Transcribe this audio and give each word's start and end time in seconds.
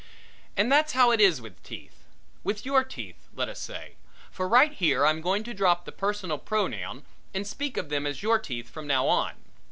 And 0.57 0.71
that's 0.71 0.93
how 0.93 1.11
it 1.11 1.21
is 1.21 1.41
with 1.41 1.61
teeth 1.61 2.05
with 2.43 2.65
your 2.65 2.83
teeth 2.83 3.27
let 3.35 3.49
us 3.49 3.59
say 3.59 3.97
for 4.31 4.47
right 4.47 4.73
here 4.73 5.05
I'm 5.05 5.21
going 5.21 5.43
to 5.43 5.53
drop 5.53 5.85
the 5.85 5.91
personal 5.91 6.39
pronoun 6.39 7.05
and 7.35 7.45
speak 7.45 7.77
of 7.77 7.89
them 7.89 8.07
as 8.07 8.23
your 8.23 8.39
teeth 8.39 8.67
from 8.67 8.87
now 8.87 9.07
on. 9.07 9.33